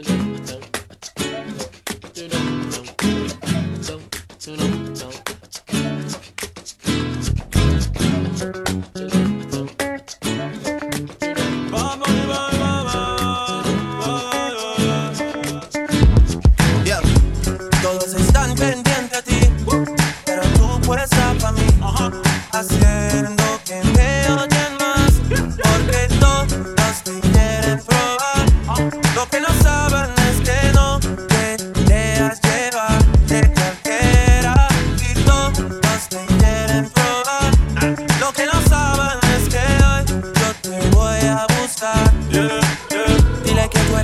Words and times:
da. 0.00 0.31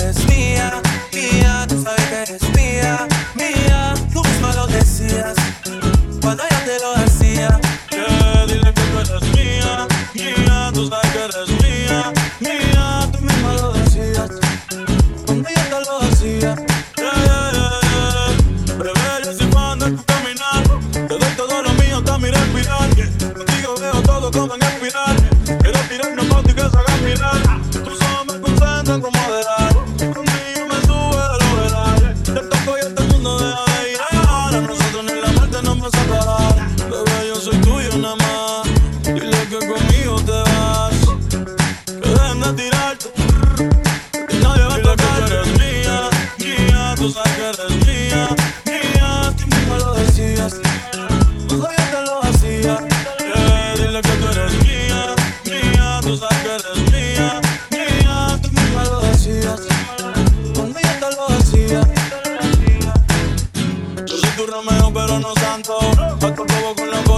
eres 0.09 0.27
mía, 0.27 0.73
mía, 1.12 1.67
tú 1.69 1.83
sabes 1.83 2.05
que 2.07 2.23
eres 2.23 2.43
mía, 2.55 3.07
mía. 3.35 3.95
Tú 4.12 4.23
misma 4.25 4.55
lo 4.55 4.66
decías 4.66 5.35
cuando 6.23 6.45
yo 6.45 6.59
te 6.65 6.79
lo 6.80 6.95
hacía. 6.97 7.61
Yeah, 7.91 8.47
dile 8.47 8.73
que 8.73 8.83
tú 8.83 8.99
eres 9.01 9.23
mía, 9.37 9.87
mía, 10.15 10.71
tú 10.73 10.89
sabes 10.89 11.11
que 11.13 11.25
eres 11.25 11.51
mía, 11.63 12.13
mía. 12.41 13.11
Tú 13.13 13.21
misma 13.21 13.52
lo 13.55 13.73
decías 13.75 14.30
cuando 15.27 15.49
yo 15.51 15.63
te 15.63 15.80
lo 15.85 15.99
hacía. 16.01 16.55
Yeah, 16.97 17.51
yeah, 17.52 18.79
Rebelde 18.79 19.35
sin 19.38 19.51
cuando 19.51 19.87
en 19.87 19.97
tu 19.97 20.04
caminar, 20.04 20.63
te 20.93 21.19
doy 21.19 21.32
todo 21.37 21.63
lo 21.63 21.73
mío 21.75 21.99
hasta 21.99 22.19
mi 22.19 22.30
respirar. 22.30 22.88
Contigo 23.35 23.75
veo 23.79 24.02
todo 24.02 24.30
como 24.30 24.54
en 24.54 24.63
espiral. 24.63 25.16
Quiero 25.45 25.80
tirar 25.80 26.13
una 26.13 26.23
foto 26.25 26.51
y 26.51 26.54
que 26.54 26.63
se 26.63 26.79
haga. 26.79 27.60
Tus 27.71 28.01
ojos 28.01 28.27
me 28.27 28.41
concentran 28.41 29.01
como 29.02 29.32
de 29.32 29.48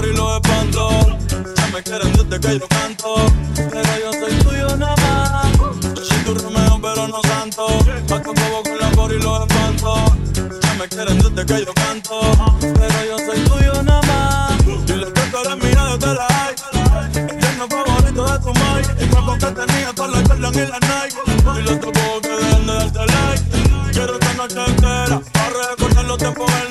y 0.05 0.13
lo 0.15 0.37
espanto. 0.37 1.19
Ya 1.57 1.67
me 1.73 1.83
quieren 1.83 2.13
desde 2.13 2.41
que 2.41 2.59
yo 2.59 2.69
canto, 2.69 3.15
pero 3.55 3.99
yo 3.99 4.13
soy 4.13 4.35
tuyo 4.45 4.77
nada 4.77 4.97
más. 4.97 5.53
Yo 5.95 6.05
soy 6.05 6.19
tu 6.25 6.35
Romeo, 6.35 6.79
pero 6.81 7.09
no 7.09 7.21
santo. 7.23 7.67
Mato 8.09 8.35
como 8.35 8.63
con 8.63 8.73
el 8.73 8.83
amor 8.83 9.13
y 9.13 9.19
lo 9.23 9.43
espanto. 9.43 10.17
Ya 10.63 10.75
me 10.75 10.89
quieren 10.89 11.19
desde 11.19 11.47
que 11.47 11.65
yo 11.65 11.75
canto, 11.75 12.21
pero 12.61 13.05
yo 13.05 13.19
soy 13.19 13.41
tuyo 13.45 13.83
nada 13.83 14.03
más. 14.03 14.61
Y 14.61 14.85
que 14.87 15.21
tú 15.31 15.39
eres 15.45 15.65
mía 15.65 15.85
desde 15.97 16.15
la 16.15 16.27
hay. 16.29 16.55
El 17.15 17.69
favorito 17.69 18.25
de 18.25 18.39
tu 18.39 18.55
mai. 18.59 18.83
Y 19.01 19.07
cuando 19.07 19.39
te 19.39 19.53
tenía 19.53 19.93
todas 19.95 20.11
las 20.13 20.29
Jordan 20.29 20.55
y 20.55 20.67
las 20.67 20.81
Nike. 20.81 21.61
y 21.61 21.63
los 21.63 21.81
tu 21.81 21.93
que 21.93 22.29
dejen 22.29 22.67
de 22.67 22.73
darte 22.73 23.07
like. 23.07 23.93
Quiero 23.93 24.15
esta 24.15 24.33
noche 24.35 24.65
entera 24.67 25.21
para 25.33 25.71
recordar 25.71 26.05
los 26.05 26.19
tiempos 26.19 26.70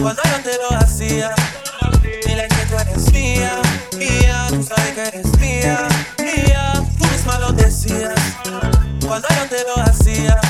Cuando 0.00 0.22
yo 0.24 0.42
te 0.42 0.56
lo 0.56 0.78
hacía, 0.78 1.34
dile 2.24 2.48
que 2.48 2.66
tú 2.66 2.78
eres 2.78 3.12
mía, 3.12 3.60
mía, 3.98 4.46
tú 4.48 4.62
sabes 4.62 4.94
que 4.94 5.02
eres 5.02 5.38
mía, 5.38 5.88
mía, 6.18 6.72
tú 6.98 7.04
misma 7.06 7.38
lo 7.38 7.52
decías. 7.52 8.14
Cuando 9.06 9.28
yo 9.28 9.46
te 9.48 9.62
lo 9.64 9.82
hacía. 9.82 10.40